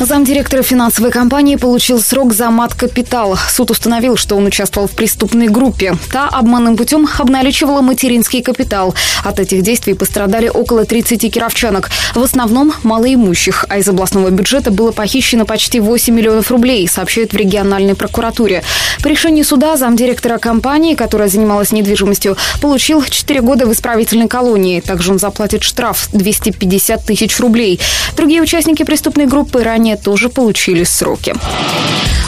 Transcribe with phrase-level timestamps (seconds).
[0.00, 3.38] Замдиректора финансовой компании получил срок за мат-капитал.
[3.48, 5.96] Суд установил, что он участвовал в преступной группе.
[6.12, 8.94] Та обманным путем обналичивала материнский капитал.
[9.24, 11.90] От этих действий пострадали около 30 кировчанок.
[12.14, 13.66] В основном малоимущих.
[13.68, 18.64] А из областного бюджета было похищено почти 8 миллионов рублей, сообщают в региональной прокуратуре.
[19.02, 24.80] По решению суда замдиректора компании, которая занималась недвижимостью, получил 4 года в исправительной колонии.
[24.80, 27.80] Также он заплатит штраф 250 тысяч рублей.
[28.16, 31.34] Другие участники преступной группы ранее ранее тоже получили сроки.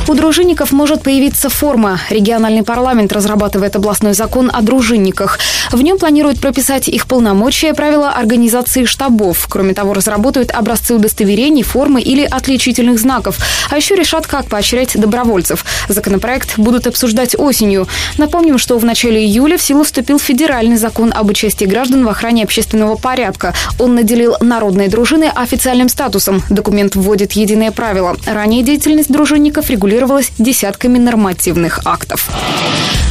[0.09, 1.98] У дружинников может появиться форма.
[2.10, 5.41] Региональный парламент разрабатывает областной закон о дружинниках.
[5.73, 9.48] В нем планируют прописать их полномочия, правила организации штабов.
[9.50, 13.38] Кроме того, разработают образцы удостоверений, формы или отличительных знаков.
[13.69, 15.64] А еще решат, как поощрять добровольцев.
[15.89, 17.89] Законопроект будут обсуждать осенью.
[18.17, 22.45] Напомним, что в начале июля в силу вступил федеральный закон об участии граждан в охране
[22.45, 23.55] общественного порядка.
[23.80, 26.45] Он наделил народные дружины официальным статусом.
[26.48, 28.17] Документ вводит единые правила.
[28.25, 32.28] Ранее деятельность дружинников регулировалась десятками нормативных актов.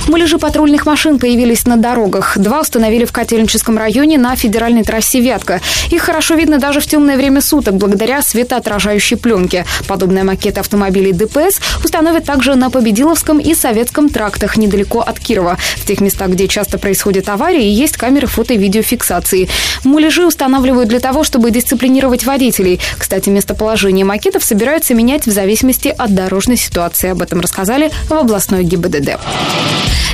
[0.08, 2.38] Муляжи патрульных машин появились на дорогах.
[2.38, 5.62] Два установили в Котельническом районе на федеральной трассе «Вятка».
[5.90, 9.66] Их хорошо видно даже в темное время суток благодаря светоотражающей пленке.
[9.88, 15.58] Подобные макеты автомобилей ДПС установят также на Победиловском и Советском трактах недалеко от Кирова.
[15.78, 19.50] В тех местах, где часто происходят аварии, есть камеры фото- и видеофиксации.
[19.84, 22.80] Муляжи устанавливают для того, чтобы дисциплинировать водителей.
[23.00, 27.10] Кстати, местоположение макетов собираются менять в зависимости от дорожной ситуации.
[27.10, 29.18] Об этом рассказали в областной ГИБДД.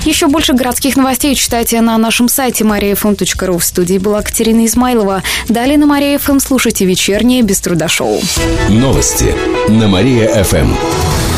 [0.03, 3.59] Еще больше городских новостей читайте на нашем сайте mariafm.ru.
[3.59, 5.23] В студии была Катерина Измайлова.
[5.47, 8.19] Далее на Мария ФМ слушайте вечернее без труда шоу.
[8.69, 9.35] Новости
[9.69, 10.73] на Мария-ФМ.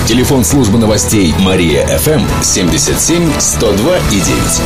[0.07, 4.61] Телефон службы новостей Мария-ФМ 77 102 и 9.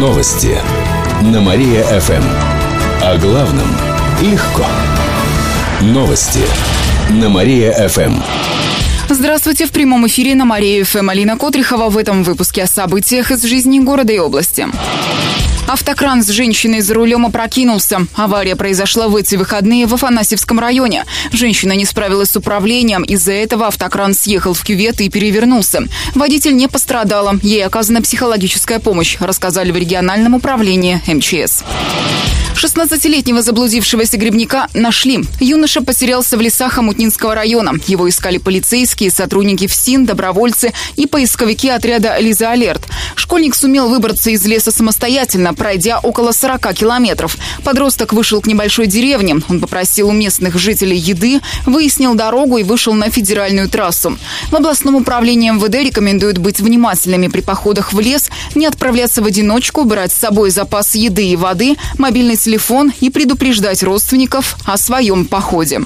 [0.00, 0.58] Новости
[1.22, 2.24] на Мария-ФМ.
[3.02, 3.76] О главном
[4.20, 4.66] легко.
[5.80, 6.40] Новости
[7.10, 8.45] на Мария-ФМ.
[9.08, 13.42] Здравствуйте, в прямом эфире на Мария ФМ Алина Котрихова в этом выпуске о событиях из
[13.44, 14.66] жизни города и области.
[15.68, 18.06] Автокран с женщиной за рулем опрокинулся.
[18.14, 21.04] Авария произошла в эти выходные в Афанасьевском районе.
[21.32, 23.02] Женщина не справилась с управлением.
[23.04, 25.84] Из-за этого автокран съехал в кювет и перевернулся.
[26.14, 27.38] Водитель не пострадала.
[27.42, 31.62] Ей оказана психологическая помощь, рассказали в региональном управлении МЧС.
[32.56, 35.20] 16-летнего заблудившегося грибника нашли.
[35.40, 37.72] Юноша потерялся в лесах Амутнинского района.
[37.86, 42.82] Его искали полицейские, сотрудники ФСИН, добровольцы и поисковики отряда «Лиза Алерт».
[43.14, 47.36] Школьник сумел выбраться из леса самостоятельно, пройдя около 40 километров.
[47.62, 49.36] Подросток вышел к небольшой деревне.
[49.48, 54.18] Он попросил у местных жителей еды, выяснил дорогу и вышел на федеральную трассу.
[54.50, 59.84] В областном управлении МВД рекомендуют быть внимательными при походах в лес, не отправляться в одиночку,
[59.84, 65.80] брать с собой запас еды и воды, мобильный телефон и предупреждать родственников о своем походе.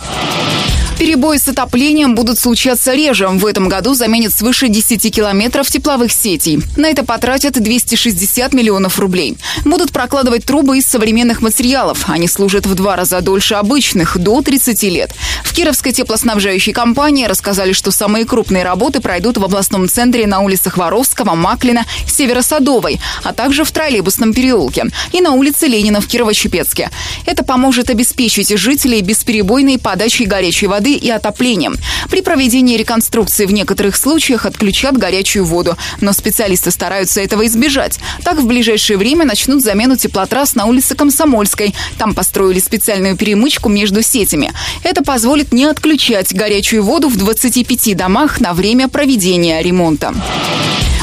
[1.01, 3.27] Перебои с отоплением будут случаться реже.
[3.27, 6.59] В этом году заменят свыше 10 километров тепловых сетей.
[6.77, 9.39] На это потратят 260 миллионов рублей.
[9.65, 12.05] Будут прокладывать трубы из современных материалов.
[12.09, 15.15] Они служат в два раза дольше обычных, до 30 лет.
[15.43, 20.77] В Кировской теплоснабжающей компании рассказали, что самые крупные работы пройдут в областном центре на улицах
[20.77, 26.91] Воровского, Маклина, Северо-Садовой, а также в троллейбусном переулке и на улице Ленина в Кирово-Чепецке.
[27.25, 31.77] Это поможет обеспечить жителей бесперебойной подачей горячей воды и отоплением.
[32.11, 37.99] При проведении реконструкции в некоторых случаях отключат горячую воду, но специалисты стараются этого избежать.
[38.25, 41.75] Так в ближайшее время начнут замену теплотрасс на улице Комсомольской.
[41.99, 44.53] Там построили специальную перемычку между сетями.
[44.83, 50.15] Это позволит не отключать горячую воду в 25 домах на время проведения ремонта.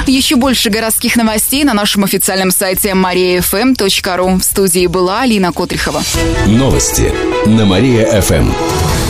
[0.08, 4.40] Еще больше городских новостей на нашем официальном сайте mariafm.ru.
[4.40, 6.02] В студии была Алина Котрихова.
[6.46, 7.12] Новости
[7.46, 9.07] на Мария-ФМ.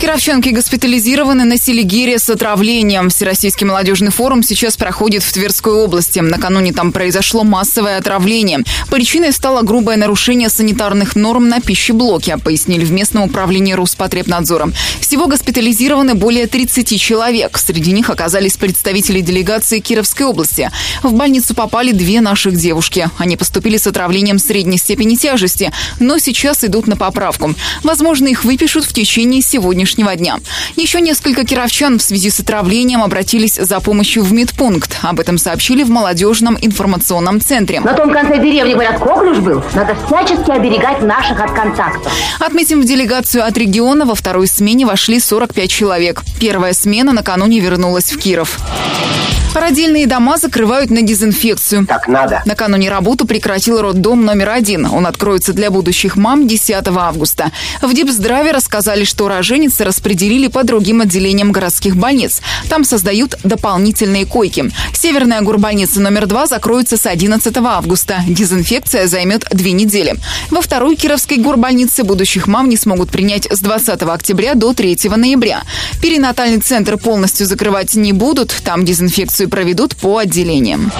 [0.00, 3.08] Кировчанки госпитализированы на Селигере с отравлением.
[3.08, 6.20] Всероссийский молодежный форум сейчас проходит в Тверской области.
[6.20, 8.60] Накануне там произошло массовое отравление.
[8.92, 14.70] Причиной стало грубое нарушение санитарных норм на пищеблоке, пояснили в местном управлении Роспотребнадзора.
[15.00, 17.58] Всего госпитализированы более 30 человек.
[17.58, 20.70] Среди них оказались представители делегации Кировской области.
[21.02, 23.10] В больницу попали две наших девушки.
[23.18, 27.56] Они поступили с отравлением средней степени тяжести, но сейчас идут на поправку.
[27.82, 30.38] Возможно, их выпишут в течение сегодняшнего сегодняшнего дня.
[30.76, 34.98] Еще несколько кировчан в связи с отравлением обратились за помощью в медпункт.
[35.02, 37.80] Об этом сообщили в молодежном информационном центре.
[37.80, 39.62] На том конце деревни, говорят, коклюш был.
[39.74, 42.12] Надо всячески оберегать наших от контактов.
[42.38, 46.22] Отметим, в делегацию от региона во второй смене вошли 45 человек.
[46.40, 48.58] Первая смена накануне вернулась в Киров.
[49.54, 51.86] Родильные дома закрывают на дезинфекцию.
[51.86, 52.42] Так надо.
[52.44, 54.86] Накануне работу прекратил роддом номер один.
[54.86, 57.50] Он откроется для будущих мам 10 августа.
[57.82, 62.40] В Дипздраве рассказали, что роженицы распределили по другим отделениям городских больниц.
[62.68, 64.70] Там создают дополнительные койки.
[64.92, 68.22] Северная горбольница номер два закроется с 11 августа.
[68.28, 70.16] Дезинфекция займет две недели.
[70.50, 75.62] Во второй Кировской горбольнице будущих мам не смогут принять с 20 октября до 3 ноября.
[76.02, 78.54] Перинатальный центр полностью закрывать не будут.
[78.64, 80.90] Там дезинфекцию проведут по отделениям.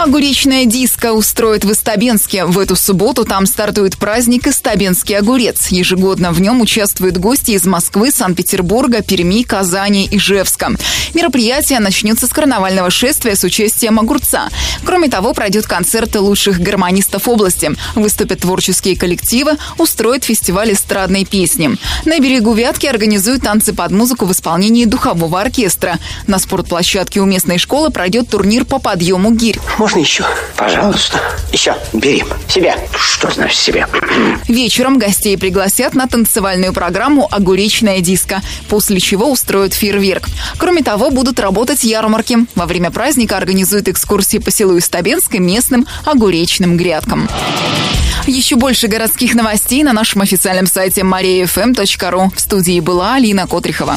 [0.00, 2.46] Огуречная диско устроит в Истабенске.
[2.46, 5.66] В эту субботу там стартует праздник «Истабенский огурец».
[5.66, 10.70] Ежегодно в нем участвуют гости из Москвы, Санкт-Петербурга, Перми, Казани, и Ижевска.
[11.12, 14.48] Мероприятие начнется с карнавального шествия с участием огурца.
[14.86, 17.72] Кроме того, пройдет концерт лучших гармонистов области.
[17.94, 21.76] Выступят творческие коллективы, устроят фестиваль эстрадной песни.
[22.06, 25.98] На берегу Вятки организуют танцы под музыку в исполнении духового оркестра.
[26.26, 29.58] На спортплощадке у местной школы пройдет турнир по подъему гирь.
[29.78, 30.24] Можно еще?
[30.58, 31.18] Пожалуйста.
[31.52, 31.74] Еще.
[31.94, 32.22] Бери.
[32.48, 32.74] Себе.
[32.94, 33.86] Что значит себе?
[34.46, 40.28] Вечером гостей пригласят на танцевальную программу «Огуречная диско», после чего устроят фейерверк.
[40.58, 42.40] Кроме того, будут работать ярмарки.
[42.54, 47.26] Во время праздника организуют экскурсии по селу Истабенск и местным огуречным грядкам.
[48.26, 52.36] Еще больше городских новостей на нашем официальном сайте mariafm.ru.
[52.36, 53.96] В студии была Алина Котрихова.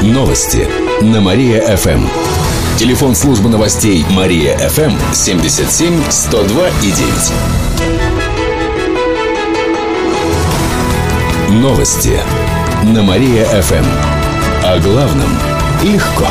[0.00, 0.66] Новости
[1.02, 2.47] на Мария-ФМ.
[2.78, 7.32] Телефон службы новостей Мария ФМ 77 102 и 9.
[11.60, 12.20] Новости
[12.84, 13.84] на Мария ФМ.
[14.62, 15.28] О главном
[15.82, 16.28] легко.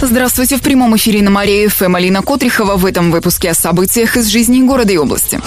[0.00, 0.56] Здравствуйте.
[0.56, 4.62] В прямом эфире на Мария ФМ Алина Котрихова в этом выпуске о событиях из жизни
[4.62, 5.42] города и области.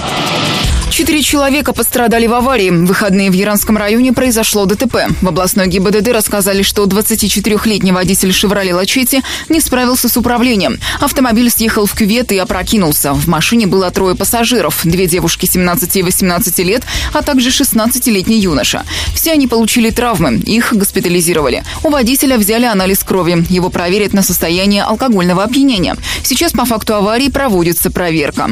[0.93, 2.69] Четыре человека пострадали в аварии.
[2.69, 5.07] В выходные в Яранском районе произошло ДТП.
[5.21, 10.77] В областной ГИБДД рассказали, что 24-летний водитель «Шевроле Лачети» не справился с управлением.
[10.99, 13.13] Автомобиль съехал в кювет и опрокинулся.
[13.13, 14.81] В машине было трое пассажиров.
[14.83, 18.83] Две девушки 17 и 18 лет, а также 16-летний юноша.
[19.15, 20.35] Все они получили травмы.
[20.45, 21.63] Их госпитализировали.
[21.81, 23.43] У водителя взяли анализ крови.
[23.49, 25.97] Его проверят на состояние алкогольного опьянения.
[26.21, 28.51] Сейчас по факту аварии проводится проверка.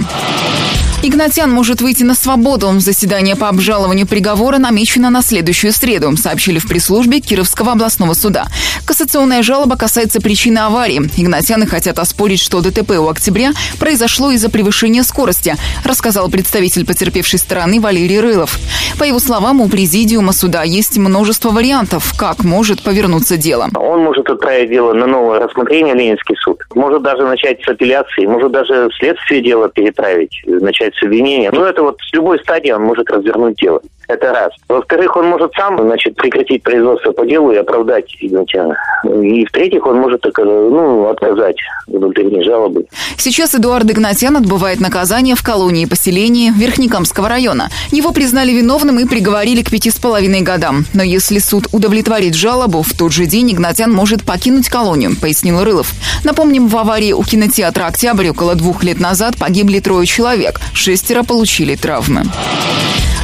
[1.03, 2.30] Игнатьян может выйти на свободу.
[2.31, 8.47] Заседание по обжалованию приговора намечено на следующую среду, сообщили в пресс-службе Кировского областного суда.
[8.85, 11.01] Кассационная жалоба касается причины аварии.
[11.17, 17.81] Игнатьяны хотят оспорить, что ДТП у октября произошло из-за превышения скорости, рассказал представитель потерпевшей стороны
[17.81, 18.57] Валерий Рылов.
[18.97, 23.69] По его словам, у президиума суда есть множество вариантов, как может повернуться дело.
[23.75, 26.61] Он может отправить дело на новое рассмотрение Ленинский суд.
[26.75, 31.51] Может даже начать с апелляции, может даже следствие дела переправить, начать с обвинения.
[31.51, 33.81] Ну, это вот любой стадии он может развернуть дело.
[34.11, 34.51] Это раз.
[34.67, 38.75] Во-вторых, он может сам, значит, прекратить производство по делу и оправдать Игнатьяна.
[39.05, 41.55] И в-третьих, он может ну, отказать
[41.87, 42.85] внутренней жалобы.
[43.15, 47.69] Сейчас Эдуард Игнатьян отбывает наказание в колонии поселения Верхнекамского района.
[47.91, 50.83] Его признали виновным и приговорили к пяти с половиной годам.
[50.93, 55.93] Но если суд удовлетворит жалобу, в тот же день Игнатьян может покинуть колонию, пояснил Рылов.
[56.25, 60.59] Напомним, в аварии у кинотеатра «Октябрь» около двух лет назад погибли трое человек.
[60.73, 62.23] Шестеро получили травмы.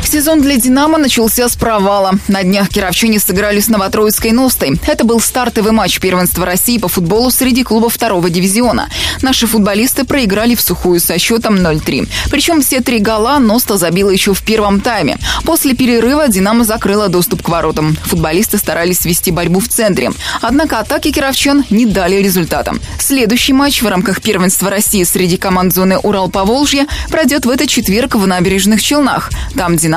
[0.07, 2.13] Сезон для «Динамо» начался с провала.
[2.29, 4.79] На днях кировчане сыграли с Новотроицкой «Ностой».
[4.87, 8.87] Это был стартовый матч первенства России по футболу среди клубов второго дивизиона.
[9.21, 12.07] Наши футболисты проиграли в сухую со счетом 0-3.
[12.31, 15.17] Причем все три гола «Носта» забила еще в первом тайме.
[15.43, 17.97] После перерыва «Динамо» закрыла доступ к воротам.
[18.05, 20.13] Футболисты старались вести борьбу в центре.
[20.41, 22.75] Однако атаки кировчан не дали результата.
[22.97, 28.25] Следующий матч в рамках первенства России среди команд зоны Урал-Поволжье пройдет в этот четверг в
[28.25, 29.29] набережных Челнах.
[29.53, 29.96] Там «Динамо»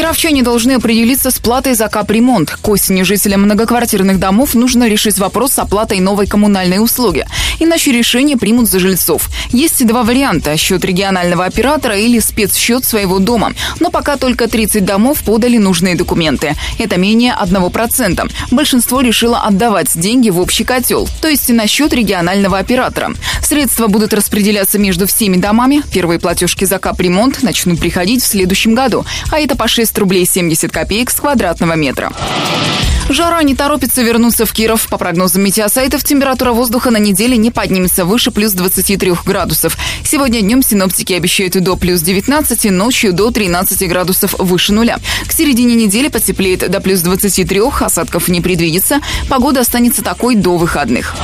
[0.00, 2.56] Кировчане должны определиться с платой за капремонт.
[2.62, 7.26] К осени жителям многоквартирных домов нужно решить вопрос с оплатой новой коммунальной услуги.
[7.58, 9.28] Иначе решение примут за жильцов.
[9.50, 13.52] Есть два варианта– счет регионального оператора или спецсчет своего дома.
[13.78, 16.54] Но пока только 30 домов подали нужные документы.
[16.78, 18.32] Это менее 1%.
[18.50, 23.12] Большинство решило отдавать деньги в общий котел, то есть на счет регионального оператора.
[23.42, 25.82] Средства будут распределяться между всеми домами.
[25.92, 30.70] Первые платежки за капремонт начнут приходить в следующем году, а это по 6 рублей 70
[30.72, 32.12] копеек с квадратного метра.
[33.10, 34.86] Жара не торопится вернуться в Киров.
[34.86, 39.76] По прогнозам метеосайтов, температура воздуха на неделе не поднимется выше плюс 23 градусов.
[40.04, 44.98] Сегодня днем синоптики обещают до плюс 19, ночью до 13 градусов выше нуля.
[45.26, 49.00] К середине недели потеплеет до плюс 23, осадков не предвидится.
[49.28, 51.16] Погода останется такой до выходных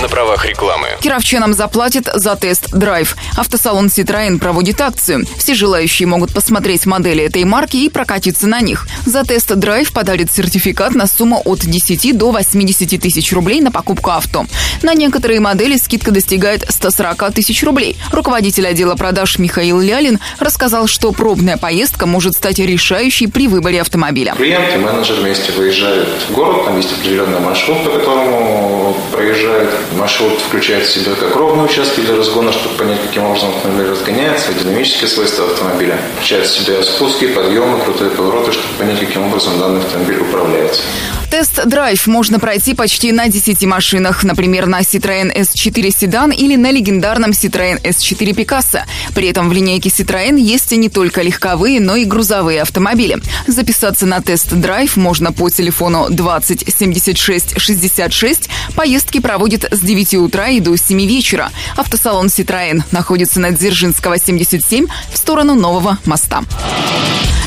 [0.00, 0.88] на правах рекламы.
[1.00, 3.16] Кировчанам заплатят за тест-драйв.
[3.36, 5.26] Автосалон Citroën проводит акцию.
[5.36, 8.86] Все желающие могут посмотреть модели этой марки и прокатиться на них.
[9.06, 14.46] За тест-драйв подарит сертификат на сумму от 10 до 80 тысяч рублей на покупку авто.
[14.82, 17.96] На некоторые модели скидка достигает 140 тысяч рублей.
[18.12, 24.34] Руководитель отдела продаж Михаил Лялин рассказал, что пробная поездка может стать решающей при выборе автомобиля.
[24.36, 30.40] Клиент и менеджер вместе выезжают в город, там есть определенный маршрут, по которому проезжают Маршрут
[30.40, 35.08] включает в себя как ровные участки для разгона, чтобы понять, каким образом автомобиль разгоняется, динамические
[35.08, 35.98] свойства автомобиля.
[36.16, 40.82] Включает в себя спуски, подъемы, крутые повороты, чтобы понять, каким образом данный автомобиль управляется.
[41.30, 47.30] Тест-драйв можно пройти почти на 10 машинах, например, на Citroën S4 седан или на легендарном
[47.30, 48.80] Citroën S4 Picasso.
[49.14, 53.18] При этом в линейке Citroën есть не только легковые, но и грузовые автомобили.
[53.46, 58.48] Записаться на тест-драйв можно по телефону 20 76 66.
[58.74, 61.52] Поездки проводят с 9 утра и до 7 вечера.
[61.76, 66.42] Автосалон Citroën находится на Дзержинского, 77 в сторону Нового моста.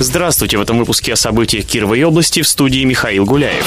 [0.00, 0.58] Здравствуйте!
[0.58, 3.66] В этом выпуске о событиях Кировой области в студии Михаил Гуляев.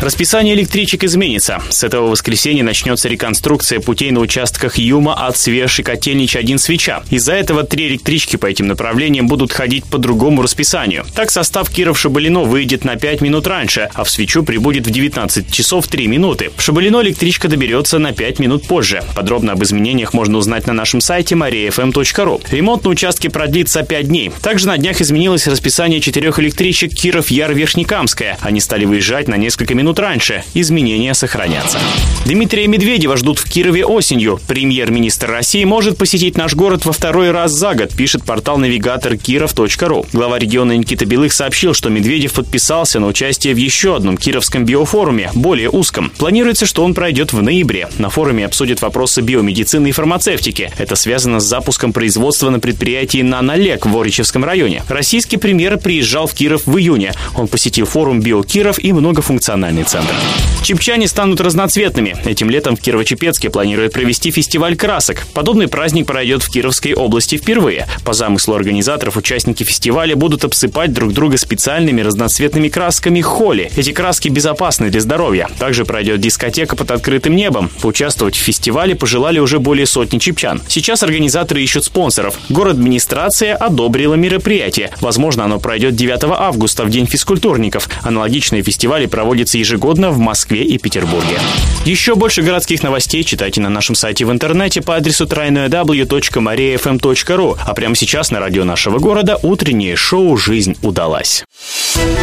[0.00, 1.62] Расписание электричек изменится.
[1.70, 7.02] С этого воскресенья начнется реконструкция путей на участках Юма от Свеж и Котельнич 1 Свеча.
[7.10, 11.06] Из-за этого три электрички по этим направлениям будут ходить по другому расписанию.
[11.14, 15.86] Так состав Киров-Шабалино выйдет на 5 минут раньше, а в Свечу прибудет в 19 часов
[15.86, 16.50] 3 минуты.
[16.56, 19.02] В Шабалино электричка доберется на 5 минут позже.
[19.14, 22.42] Подробно об изменениях можно узнать на нашем сайте mariafm.ru.
[22.50, 24.32] Ремонт на участке продлится 5 дней.
[24.42, 28.36] Также на днях изменилось расписание четырех электричек Киров-Яр-Верхнекамская.
[28.42, 30.44] Они стали выезжать на несколько минут раньше.
[30.54, 31.78] Изменения сохранятся.
[32.24, 34.40] Дмитрия Медведева ждут в Кирове осенью.
[34.48, 40.06] Премьер-министр России может посетить наш город во второй раз за год, пишет портал навигатор киров.ру.
[40.14, 45.30] Глава региона Никита Белых сообщил, что Медведев подписался на участие в еще одном кировском биофоруме,
[45.34, 46.10] более узком.
[46.16, 47.88] Планируется, что он пройдет в ноябре.
[47.98, 50.72] На форуме обсудят вопросы биомедицины и фармацевтики.
[50.78, 54.82] Это связано с запуском производства на предприятии «Нанолек» в Оричевском районе.
[54.88, 57.12] Российский премьер приезжал в Киров в июне.
[57.34, 60.14] Он посетил форум «Биокиров» и многофункциональный центр.
[60.62, 62.16] Чепчане станут разноцветными.
[62.24, 65.26] Этим летом в Кирово-Чепецке планируют провести фестиваль красок.
[65.34, 67.86] Подобный праздник пройдет в Кировской области впервые.
[68.04, 73.70] По замыслу организаторов, участники фестиваля будут обсыпать друг друга специальными разноцветными красками холи.
[73.76, 75.48] Эти краски безопасны для здоровья.
[75.58, 77.70] Также пройдет дискотека под открытым небом.
[77.82, 80.62] Поучаствовать в фестивале пожелали уже более сотни чепчан.
[80.68, 82.38] Сейчас организаторы ищут спонсоров.
[82.48, 84.90] Город администрация одобрила мероприятие.
[85.00, 87.88] Возможно, оно пройдет 9 августа, в День физкультурников.
[88.02, 91.40] Аналогичные фестивали проводятся ежегодно в Москве и Петербурге.
[91.86, 97.58] Еще больше городских новостей читайте на нашем сайте в интернете по адресу www.mariafm.ru.
[97.64, 101.44] А прямо сейчас на радио нашего города утреннее шоу «Жизнь удалась».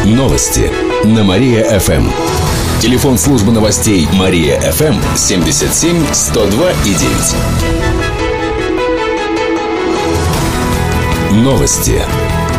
[0.06, 0.70] Новости
[1.04, 2.12] на Мария-ФМ.
[2.80, 7.36] Телефон службы новостей Мария-ФМ 77 102 и 9.
[11.44, 12.00] Новости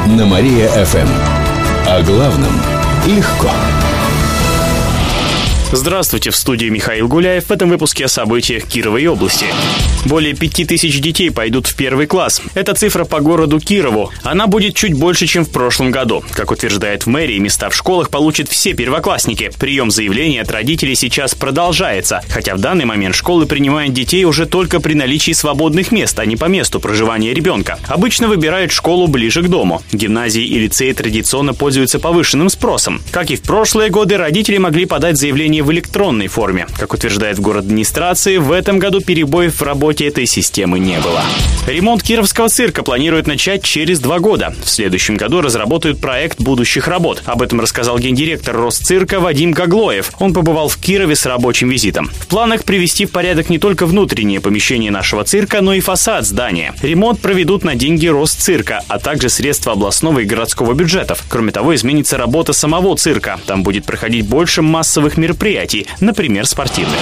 [0.07, 1.09] на Мария-ФМ.
[1.87, 2.61] О главном
[3.07, 3.51] легко.
[5.75, 7.47] Здравствуйте, в студии Михаил Гуляев.
[7.47, 9.47] В этом выпуске о событиях Кировой области.
[10.05, 12.43] Более пяти тысяч детей пойдут в первый класс.
[12.53, 14.13] Это цифра по городу Кирову.
[14.23, 16.23] Она будет чуть больше, чем в прошлом году.
[16.33, 19.51] Как утверждает в мэрии, места в школах получат все первоклассники.
[19.59, 24.79] Прием заявлений от родителей сейчас продолжается, хотя в данный момент школы принимают детей уже только
[24.79, 27.79] при наличии свободных мест, а не по месту проживания ребенка.
[27.87, 29.83] Обычно выбирают школу ближе к дому.
[29.91, 33.01] Гимназии и лицеи традиционно пользуются повышенным спросом.
[33.11, 36.67] Как и в прошлые годы, родители могли подать заявление в электронной форме.
[36.79, 41.23] Как утверждает город администрации, в этом году перебоев в работе этой системы не было.
[41.67, 44.55] Ремонт Кировского цирка планируют начать через два года.
[44.65, 47.23] В следующем году разработают проект будущих работ.
[47.25, 50.11] Об этом рассказал гендиректор Росцирка Вадим Гаглоев.
[50.19, 52.11] Он побывал в Кирове с рабочим визитом.
[52.19, 56.75] В планах привести в порядок не только внутренние помещения нашего цирка, но и фасад здания.
[56.83, 61.23] Ремонт проведут на деньги Росцирка, а также средства областного и городского бюджетов.
[61.29, 63.39] Кроме того, изменится работа самого цирка.
[63.47, 66.99] Там будет проходить больше массовых мероприятий мероприятий, например, спортивных.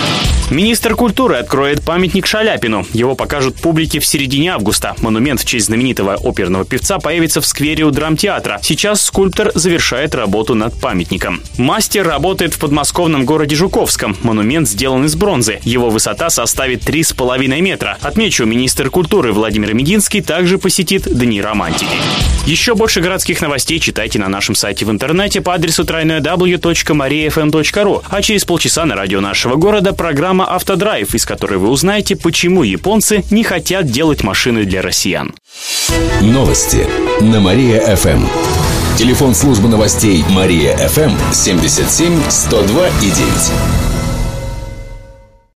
[0.51, 2.85] Министр культуры откроет памятник Шаляпину.
[2.93, 4.97] Его покажут публике в середине августа.
[5.01, 8.59] Монумент в честь знаменитого оперного певца появится в сквере у драмтеатра.
[8.63, 11.41] Сейчас скульптор завершает работу над памятником.
[11.57, 14.17] Мастер работает в подмосковном городе Жуковском.
[14.23, 15.61] Монумент сделан из бронзы.
[15.63, 17.99] Его высота составит 3,5 метра.
[18.03, 21.87] Отмечу, министр культуры Владимир Мединский также посетит Дни романтики.
[22.47, 28.47] Еще больше городских новостей читайте на нашем сайте в интернете по адресу www.mariafm.ru, а через
[28.47, 33.87] полчаса на радио нашего города программа «Автодрайв», из которой вы узнаете, почему японцы не хотят
[33.87, 35.35] делать машины для россиян.
[36.23, 36.87] Новости
[37.21, 38.25] на Мария-ФМ.
[38.97, 43.90] Телефон службы новостей Мария-ФМ 77 102 и 9.